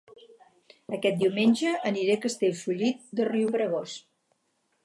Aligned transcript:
Aquest 0.97 1.19
diumenge 1.19 1.75
aniré 1.91 2.15
a 2.17 2.21
Castellfollit 2.25 3.07
de 3.21 3.29
Riubregós 3.31 3.99